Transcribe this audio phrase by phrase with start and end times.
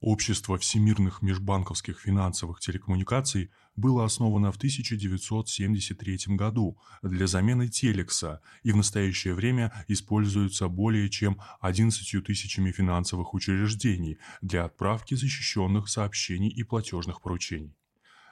[0.00, 8.76] Общество всемирных межбанковских финансовых телекоммуникаций было основано в 1973 году для замены телекса и в
[8.76, 17.22] настоящее время используется более чем 11 тысячами финансовых учреждений для отправки защищенных сообщений и платежных
[17.22, 17.74] поручений.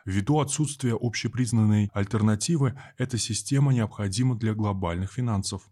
[0.04, 5.66] Ввиду отсутствия общепризнанной альтернативы, эта система необходима для глобальных финансов.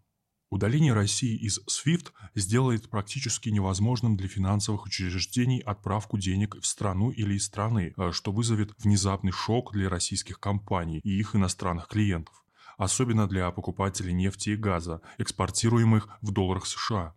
[0.53, 7.33] Удаление России из SWIFT сделает практически невозможным для финансовых учреждений отправку денег в страну или
[7.33, 12.45] из страны, э, что вызовет внезапный шок для российских компаний и их иностранных клиентов,
[12.77, 17.15] особенно для покупателей нефти и газа, экспортируемых в долларах США.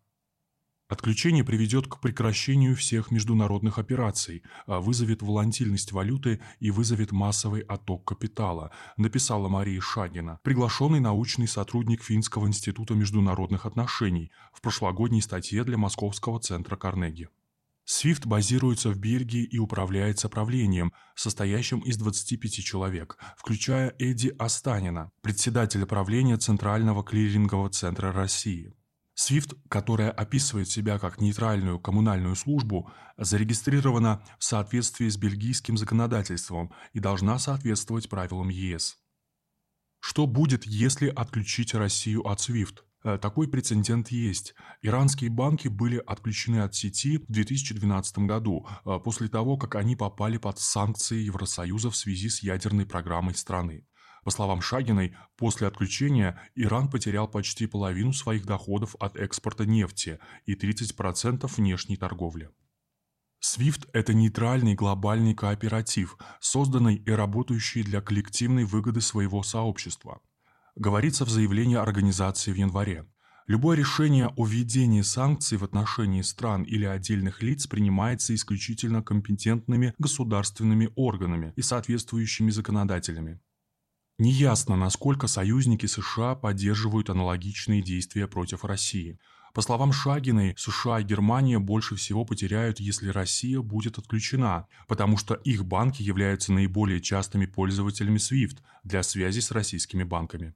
[0.88, 8.04] Отключение приведет к прекращению всех международных операций, а вызовет волатильность валюты и вызовет массовый отток
[8.04, 15.76] капитала, написала Мария Шагина, приглашенный научный сотрудник Финского института международных отношений в прошлогодней статье для
[15.76, 17.30] Московского центра Карнеги.
[17.84, 25.86] SWIFT базируется в Бельгии и управляется правлением, состоящим из 25 человек, включая Эдди Астанина, председателя
[25.86, 28.72] правления Центрального клирингового центра России.
[29.18, 37.00] SWIFT, которая описывает себя как нейтральную коммунальную службу, зарегистрирована в соответствии с бельгийским законодательством и
[37.00, 38.98] должна соответствовать правилам ЕС.
[40.00, 42.80] Что будет, если отключить Россию от SWIFT?
[43.04, 44.54] Э, такой прецедент есть.
[44.82, 50.38] Иранские банки были отключены от сети в 2012 году, э, после того, как они попали
[50.38, 53.86] под санкции Евросоюза в связи с ядерной программой страны.
[54.26, 60.54] По словам Шагиной, после отключения Иран потерял почти половину своих доходов от экспорта нефти и
[60.56, 62.50] 30% внешней торговли.
[63.40, 70.20] SWIFT– это нейтральный глобальный кооператив, созданный и работающий для коллективной выгоды своего сообщества.
[70.74, 73.06] Говорится в заявлении организации в январе.
[73.46, 80.90] Любое решение о введении санкций в отношении стран или отдельных лиц принимается исключительно компетентными государственными
[80.96, 83.38] органами и соответствующими законодателями.
[84.18, 89.18] Неясно, насколько союзники США поддерживают аналогичные действия против России.
[89.52, 95.34] По словам Шагиной, США и Германия больше всего потеряют, если Россия будет отключена, потому что
[95.34, 100.54] их банки являются наиболее частыми пользователями SWIFT для связи с российскими банками.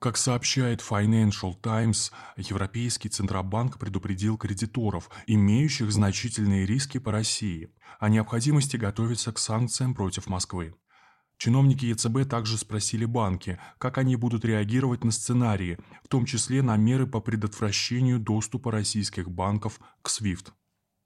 [0.00, 8.76] Как сообщает Financial Times, Европейский Центробанк предупредил кредиторов, имеющих значительные риски по России, о необходимости
[8.76, 10.74] готовиться к санкциям против Москвы.
[11.42, 16.76] Чиновники ЕЦБ также спросили банки, как они будут реагировать на сценарии, в том числе на
[16.76, 20.52] меры по предотвращению доступа российских банков к SWIFT.